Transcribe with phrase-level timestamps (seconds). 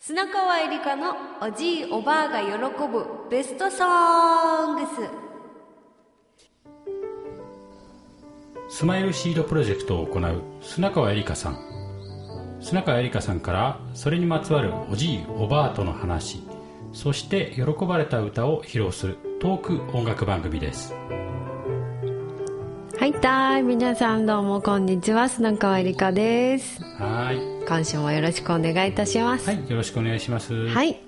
[0.00, 2.52] 砂川えりかのおじいおばあが喜
[2.88, 4.82] ぶベストソング
[8.68, 8.76] ス。
[8.76, 11.58] スマイルシードプロジェクトを行う砂川えりかさん。
[12.60, 16.44] 砂川えりかさんからそれにまつわるおじいおばあとの話。
[16.92, 20.94] そして喜ばれた歌を披露するトーク音楽番組です。
[22.96, 25.28] はいたい皆さんどうもこんにちは。
[25.28, 26.80] 砂川えりかです。
[26.84, 29.46] はい今週もよろしくお願いいたします。
[29.48, 30.68] はいよろしくお願いします。
[30.68, 30.98] はい。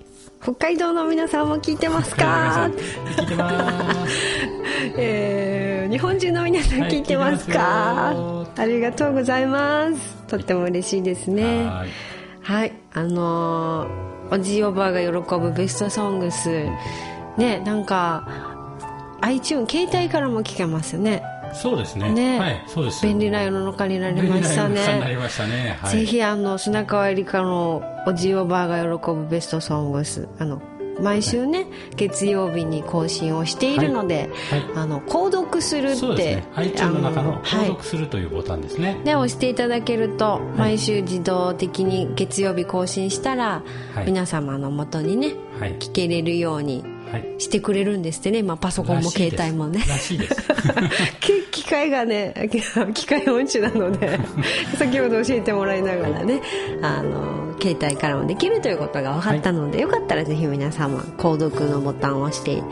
[0.42, 2.70] 北海道の皆さんも聞いてますか？
[3.16, 4.16] 聞いてます。
[4.96, 10.16] えー、日本中の皆さん聞いてますか、はいありがとうございます。
[10.28, 11.64] とっても嬉しいですね。
[11.66, 11.88] はい。
[12.42, 12.72] はい。
[12.94, 15.08] あのーおじいおばあが喜
[15.40, 16.48] ぶベストソングス。
[17.36, 18.28] ねなんか
[19.22, 21.22] iTune 携帯からも聞けますね
[21.54, 22.10] そうですね。
[22.12, 22.38] ね。
[22.38, 23.04] はいそうです。
[23.04, 25.78] 便利な世の中になりました便利な世の中になりねましたね。
[25.80, 25.98] はい。
[25.98, 30.60] ぜひあの砂川えりかのおじいおばあが喜ぶベストソングスあの
[31.00, 31.66] 毎週ね、
[31.96, 34.62] 月曜日に更新をしているので、はい。
[34.76, 36.48] あの購読するってね。
[36.56, 37.40] iTunes の中のはい。
[37.40, 39.00] 購読するというボタンですね。
[39.04, 43.62] で押していただけると毎週自動的に月曜日更新したら、
[43.94, 44.06] はい。
[44.06, 45.74] 皆様の元にねはい。
[45.78, 46.89] 聞けれるようにはい
[47.38, 49.84] してくれるんですってね、まあ、パソコンも携帯もね。
[49.88, 50.48] らしいです。
[51.20, 52.34] 機機械がね
[52.94, 54.18] 機械音痴なので
[54.76, 56.40] 先ほど教えてもらいながらね
[56.82, 62.62] あの携帯からもできるということが分かったので、よかったらぜひ皆様購読のボタンを押して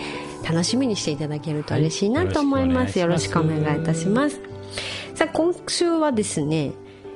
[0.48, 3.08] 楽しみにしていただけると嬉しいなと思います、はい。
[3.08, 4.41] よろしくお願いいたします。
[5.14, 6.73] さあ今週はですね、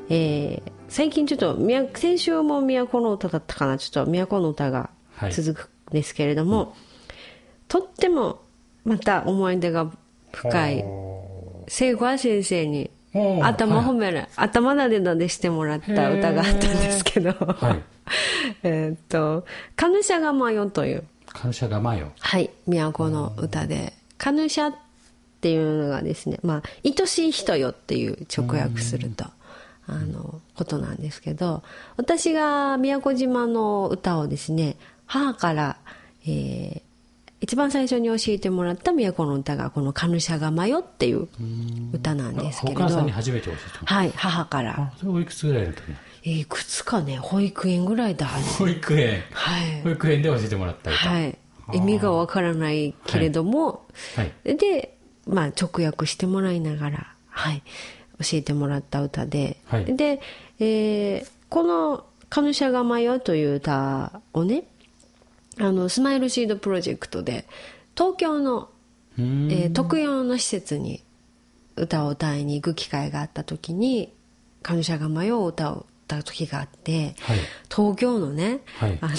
[0.09, 3.79] えー最近ちょっと宮先週も都の歌だったかな。
[3.79, 4.91] ちょっと都の歌が
[5.31, 6.75] 続くんですけれども、
[7.73, 8.43] とっても
[8.85, 9.91] また思い出が
[10.31, 10.85] 深い。
[11.69, 12.91] 聖子先生に
[13.41, 17.83] 頭褒める、頭なでなでしてもらった歌があったんですけど、はい。
[18.63, 21.05] えーっと「カヌシャがマヨ」という。
[21.25, 22.51] 感謝がまよはい。
[22.67, 24.75] 都の歌で「カヌシャ」っ
[25.41, 29.25] ていうのがですね「まあ、愛しい人よ」っていう直訳すると。
[29.89, 31.65] あのことなんですけど
[31.97, 34.77] 私が宮古島の歌をですね
[35.07, 35.77] 母から、
[36.25, 36.92] えー
[37.43, 41.29] 一番最初に教えてもらった都の歌がこの「カヌシャがマヨ」っていう
[41.93, 42.81] 歌なんですけれど。
[42.81, 44.93] お母さんに初めて教えてもらっはい母から。
[44.99, 45.83] それおいくつぐらいの時
[46.25, 48.49] えーいくつかね保育園ぐらいだはず。
[48.59, 49.23] 保育園。
[49.33, 49.83] はい。
[49.83, 51.11] 保育園で教えてもらった歌。
[51.11, 51.39] はい。
[51.75, 53.87] 意味がわからないけれども、
[54.17, 54.57] はい。
[54.57, 57.63] で、まあ、直訳してもらいながら、はい、
[58.21, 59.97] 教えてもらった歌で、はい。
[59.97, 60.21] で、
[60.61, 64.65] えーこの「カヌシャがマヨ」という歌をね
[65.59, 67.47] あのスマイルシードプロジェクトで
[67.97, 68.71] 東京の、
[69.19, 71.03] えー特養の施設に
[71.77, 74.13] 歌を歌いに行く機会があった時に
[74.63, 77.39] 「カヌシャがマヨ」を歌を歌う時があって、はい。
[77.75, 78.99] 東京のね、はい。
[79.01, 79.15] あの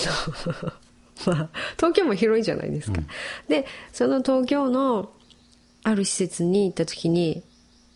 [1.35, 3.01] まあ東京も広いじゃないですか、
[3.47, 5.11] でその東京の
[5.83, 7.43] ある施設に行った時に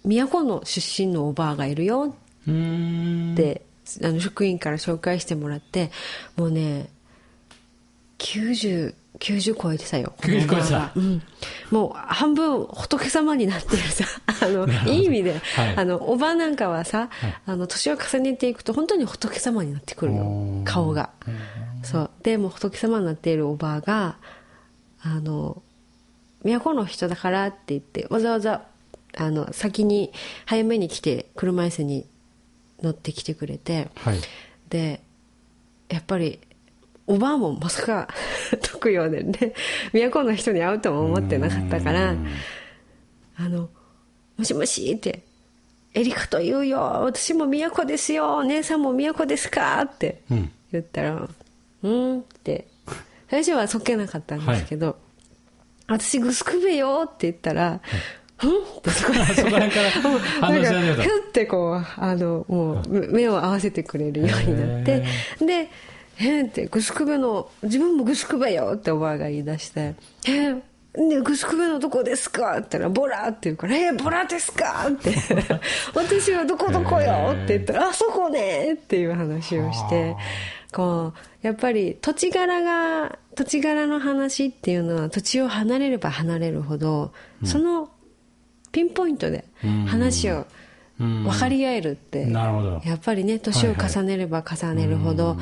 [0.04, 3.62] 都の出身のおばあがいるよって、
[4.04, 5.92] あの職員から紹介してもらって
[6.36, 6.90] もうね
[8.18, 10.14] 90 90超えてたよ。
[10.18, 11.22] このおばあが90超えてたうん、
[11.72, 14.06] もう半分仏様になってるさ。
[14.46, 15.76] あのいい意味で、はい。
[15.76, 17.36] あのおばあなんかはさ、はい。
[17.46, 20.64] あの年を重ねていくと本当に仏様になってくるおのー。
[20.64, 21.10] 顔が。
[21.84, 22.10] そう。
[22.24, 24.18] でもう仏様になっているおばあが
[25.02, 25.62] あの
[26.44, 28.66] 都の人だからって言ってわざわざ
[29.16, 30.12] あの先に
[30.46, 32.06] 早めに来て車椅子に
[32.84, 33.90] 乗ってきてくれて。
[33.96, 34.20] はい。
[34.70, 35.02] で
[35.90, 36.40] やっぱり
[37.07, 38.07] おばあもまさか
[38.62, 39.53] 特養でね
[39.94, 42.28] 都の人に会うとも思ってなかったからうん
[43.38, 43.69] 「あの
[44.38, 45.23] もしもし」って
[45.94, 51.28] 「エリカと言うよ私も都ですよお姉さんも都ですか?」ってうん言ったら
[51.84, 52.68] 「うん」って
[53.29, 54.97] 最初はそっけなかったんですけど
[55.88, 57.79] 「私グスクベよ」って言ったら
[58.44, 65.06] 「うん?」ってそこら辺からなんかし始めたふってこうあのもう目目を合わせてくれるようになって
[65.45, 65.69] で
[66.20, 69.96] 「えーってグスクベの自分もグスクベよ」っておばあが言い出して
[70.28, 70.62] 「えー
[70.94, 75.14] でグスクベのどこですか?」って言ったら「ボラ」って言うから「えー、ボラですか?」って
[75.94, 80.16] 「私はどこどこよ」って言ったら「あそこね」っていう話をして
[80.72, 87.13] こうやっぱり土地柄が土地柄の話っていうのは土地を離れれば離れるほど、
[87.46, 87.90] その
[88.72, 89.46] ピンポイントで
[89.86, 90.46] 話を
[91.00, 91.24] うん。
[91.25, 92.81] 分かり合えるって、なるほど。
[92.84, 95.38] やっぱりね年を重ねれば重ねるほど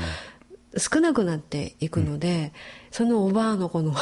[0.77, 2.53] 少なくなっていくので、
[2.91, 3.93] そのおばあの この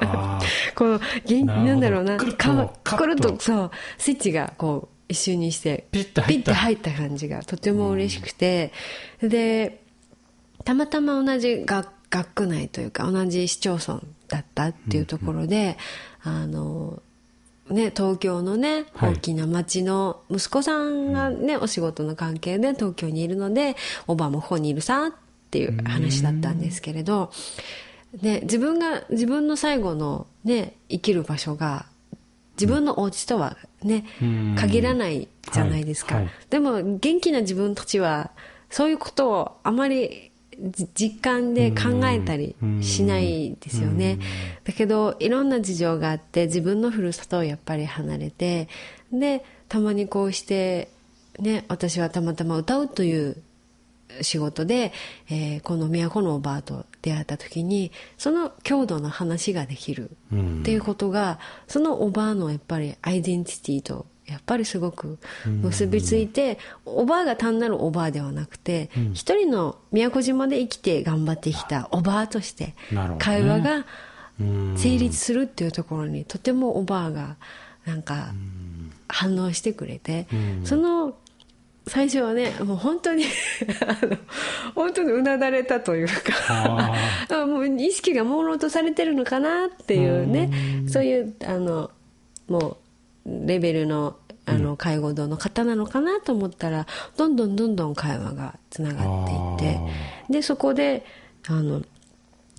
[0.00, 0.38] あ
[0.74, 6.54] このげんなんだろうなくるっとそうスイッチがこう一瞬にしてピッと入った。
[6.54, 8.72] 入った感じがとても嬉しくて、
[9.22, 9.82] で
[10.64, 15.76] たまたま同じ学学区内というか同じ市町村だったっていうところで、
[16.22, 17.02] あの
[17.70, 19.14] ね、東京のね、はい。
[19.14, 23.76] 大きな町の息子さんがね、お仕事の関係で東京にいるので、
[24.06, 25.12] おばもここにいるさっ
[25.50, 27.32] ていう話だったんですけれど、
[28.20, 31.86] ね、自分が、自分の最後のね、生きる場所が、
[32.54, 34.56] 自分のお家とはね、うん。
[34.58, 36.16] 限らないじゃないですか。
[36.16, 36.24] はい。
[36.24, 36.34] はい。
[36.50, 38.30] でも、元気な自分たちは、
[38.70, 40.30] そういうことをあまり
[40.60, 44.18] じ実感で考えたりしないですよね。
[44.64, 48.68] だけど、いろんな事情があって、自分のふるさとをやっぱり離れて、
[49.12, 50.88] で、たまにこうして、
[51.38, 53.36] ね、私はたまたま歌うという
[54.22, 54.92] 仕事で、
[55.28, 60.60] えーこの都のおばあと出会った時にその郷土の話ができるうん。
[60.60, 72.74] っていうことが、そのおばあのやっぱりアイデンティティとやっぱりすごく結びついて、おばあが単なるおばあではなくて、一人の宮古島で生きて頑張ってきたおばあとして
[73.18, 73.86] 会話が
[74.40, 74.74] うん。
[74.76, 77.36] 成立するっていうところにとてもおばあが
[77.86, 78.32] なんか
[79.08, 80.26] 反応してくれて、
[80.64, 81.16] その
[81.88, 83.24] 最初はねもう本当に
[83.86, 84.16] あの
[84.74, 86.12] 本当にうなだれたというか
[86.48, 86.92] あ
[87.46, 90.50] もう意識が朦朧とされてるのかなっていうね
[90.88, 91.90] そういうあの
[92.48, 92.76] も
[93.26, 96.86] うレベルのあの介護度の方なのかなと思ったら
[97.18, 99.80] どんどんどんどん会話がつながっていって
[100.30, 101.04] でそこで
[101.46, 101.82] あの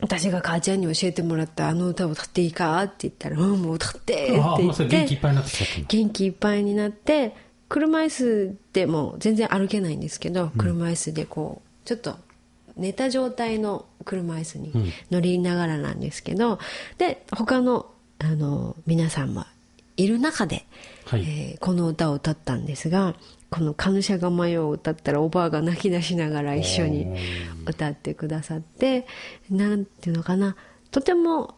[0.02, 7.36] 私が母ちゃんに教えてもらったあの歌を歌っていいかって言ったら「うんもう歌って」って言ってれ元気いっぱいになって
[7.70, 12.16] 車椅子でも全然歩けないんですけど、車椅子でこうちょっと
[12.76, 14.74] 寝た状態の車椅子に
[15.12, 16.60] 乗りながらなんですけど、
[16.98, 17.86] で他の
[18.18, 19.46] あの皆さんも
[19.96, 20.66] いる中で、
[21.06, 21.22] はい。
[21.22, 23.16] えーこの歌を歌ったんですが
[23.50, 27.08] この「カヌシャが迷う」を歌ったらおばあが泣き出しながら一緒に
[27.66, 29.06] 歌ってくださって
[29.50, 30.56] なんていうのかな
[30.92, 31.56] とても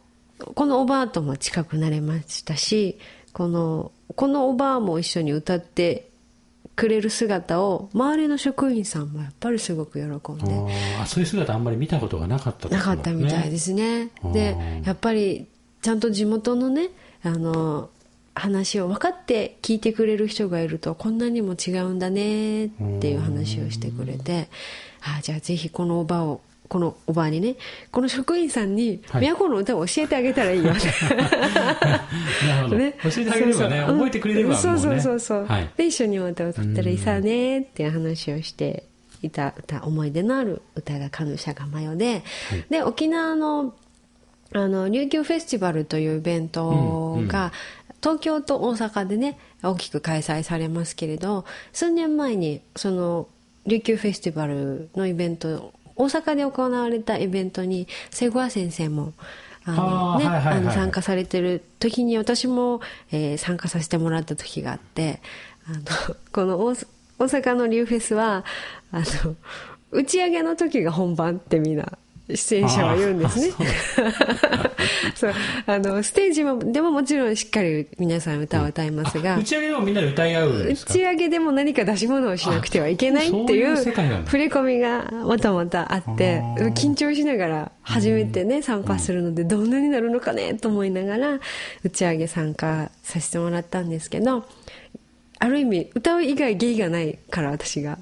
[0.55, 2.97] このおばあとも近くなれましたし
[3.33, 6.09] このこのおばあも一緒に歌って
[6.75, 14.09] くれる姿を周りの職員さんもやっぱりすごく喜んでああそういう姿あんまり見たことがなかったなかったみたいですね。
[14.33, 15.47] でやっぱり
[15.81, 16.89] ちゃんと地元のね
[17.23, 17.89] あの
[18.33, 22.69] 話を分かって聞いてくれる人がいるとこんなにも違うんだねっ
[22.99, 24.47] ていう話をしてくれて
[25.01, 26.41] ああじゃあぜひこのおばを
[26.71, 27.57] このおばあにね
[27.91, 29.27] この職員さんにはい。
[29.27, 30.73] 都の歌を教えてあげたらいいよ。
[30.73, 30.79] ね
[32.47, 32.95] なるほど、ね。
[33.03, 34.61] 教えてあげればね覚えてくれればもうね。
[34.61, 35.69] そうそうそうそう、はい。
[35.75, 38.85] で一緒に歌を歌ったらいいさねっていう話をして
[39.21, 42.23] いた歌思い出のある歌が「カヌシャがマヨで」
[42.71, 43.73] で沖縄の
[44.53, 47.53] あの琉球フェスティバルというイベントが、
[48.01, 51.43] 東京と大阪でね大きく開催されますけれど
[51.73, 53.27] 数年前にその
[53.65, 59.13] 琉球フェスティバルのイベント大阪で行われたイベントに瀬古先生も
[59.65, 62.81] あの、ねあの参加されてる時に私も、
[63.11, 65.21] えー参加させてもらった時があって
[65.67, 66.73] あの この大
[67.19, 68.43] 大阪のリューフェスは
[68.91, 69.35] あの
[69.91, 71.97] 打ち上げの時が本番ってみんな
[72.35, 73.51] 出演者は言うんですね。
[75.15, 75.33] そう。
[75.67, 80.93] あのステージもでももちろんしっかり皆さん歌を歌いますが、打ち上げでもみんなで歌い合うん打ですか？
[80.93, 83.91] ち上げでも何か出し物をしなくてはいけないっていう触
[84.37, 86.41] れ込みがもともとあって
[86.75, 91.39] 緊張しながら初めてね参加するのでどんなになるのかねと思いながら
[91.83, 94.45] 打ち上げ参加させてもらったんですけど
[95.39, 97.97] ある意味歌う以外芸がないから私が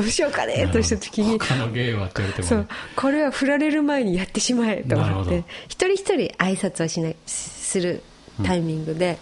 [0.00, 1.38] どうしようかねとした時に。
[1.38, 2.68] 他の芸はって言われてもそう。
[2.96, 5.44] これは振られる前にやってしまえと思って。
[5.68, 8.02] 一人一人挨拶をしないする
[8.44, 9.18] タイミングで、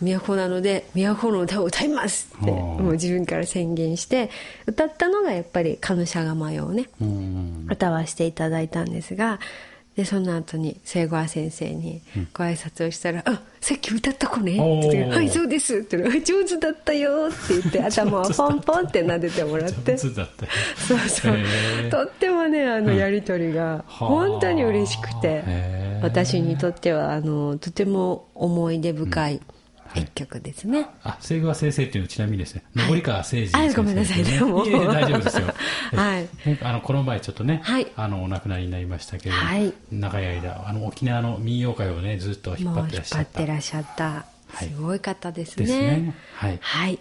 [0.00, 4.30] 都なので都の歌を歌いますってもう自分から宣言して
[4.66, 7.66] 歌ったのがやっぱり「カヌシャガマヨ」をねうん。
[7.70, 9.38] 歌わせていただいたんですが
[9.96, 19.96] でその後に聖子先生にご挨拶をしたら「あさっき歌った子ね」って言ってはいそうです」って言って「上手だったよ」って言って 頭をポンポンって撫でてもらって。
[19.96, 20.46] 上手だった。
[20.76, 21.36] そうそう、
[21.90, 26.04] とってもねあのやり取りが本当に嬉しくて、へー。
[26.04, 29.40] 私にとってはあのとても思い出深い
[29.94, 34.62] 一曲ですね、あ、清川先生っていうのちなみにですね、登川誠司あ先生、ごめんなさいねも。
[34.62, 35.46] ういえ大丈夫ですよ。
[35.94, 36.28] はい。
[36.46, 37.86] えあの、この前ちょっとね、はい。
[37.96, 39.72] あの、お亡くなりになりましたけれども、はい。
[39.92, 43.38] 長い間、あの、沖縄の民謡界をね、ずっと引っ張ってらっしゃった。
[43.38, 44.04] てらっしゃった。
[44.04, 44.24] は
[44.64, 44.68] い。
[44.68, 46.14] すごい方ですね,、ですね。
[46.34, 46.58] はい。
[46.60, 46.98] はい。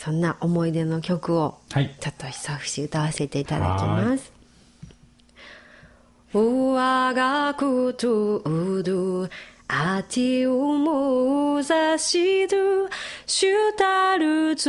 [0.00, 1.94] そんな思い出の曲をはい。
[2.00, 4.32] ちょっと久し歌わせていただきます
[6.32, 9.28] 「我がことうど
[9.69, 10.45] 아티우무자시두
[13.25, 14.59] 슈타르주마이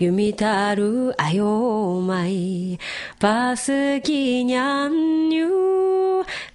[0.00, 1.18] 유미타르아요마이
[3.20, 4.46] 바스기냔유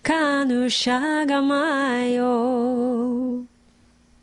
[0.03, 3.45] カヌシャガマヨ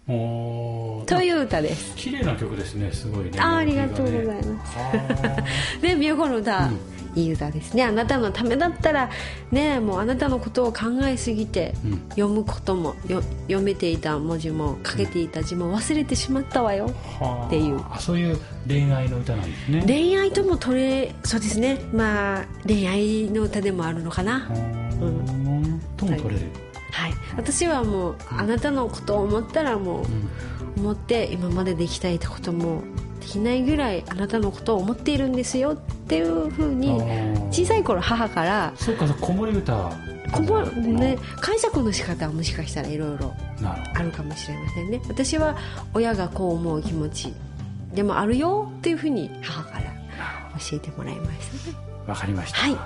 [0.09, 4.93] おーという歌です綺麗な曲ですねすごいねあありがとうございメロディーますが
[5.29, 5.45] ね
[5.81, 6.71] で 美代子の歌、
[7.16, 7.84] いい歌ですね。
[7.84, 9.10] あなたのためだったら
[9.52, 12.10] ねもうあなたのことを考えすぎて、うん。
[12.10, 16.88] 読むこともよ読めていた文字も書けていた字も忘れてしまったわよ。
[17.20, 17.48] はあ。
[17.48, 17.82] っていう。
[17.92, 19.84] あそういう恋愛の歌なんですね。
[19.86, 21.80] 恋愛とも取れそうですね。
[21.94, 24.50] まあ恋愛の歌でもあるのかな。
[25.02, 26.48] うんとも取れる、
[26.92, 27.14] はい。
[27.36, 30.06] 私はもうあなたのことを思ったらもう、
[30.80, 32.82] 思って今までできたいことも
[33.24, 35.78] できないぐらいあなたのことを思っているんですよっ
[36.08, 37.02] ていうふうに
[37.52, 39.92] 小さい頃母からそうか子守歌。
[40.34, 43.34] こぼね、解釈の仕方はもしかしたらいろいろ
[43.94, 45.00] あるかもしれませんね。
[45.08, 45.56] 私は
[45.94, 47.34] 親がこう思う気持ち
[47.94, 49.84] でもあるよっていうふうに母から
[50.60, 51.78] 教えてもらいましたね。
[52.08, 52.58] わかりました。
[52.58, 52.72] はい。
[52.74, 52.78] い。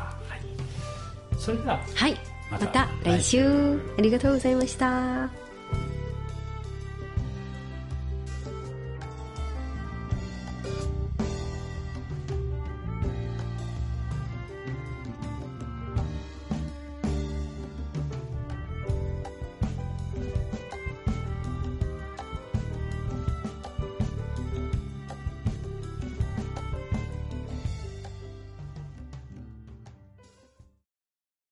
[1.39, 2.17] それでははい。
[2.51, 5.46] また来週、ありがとうございました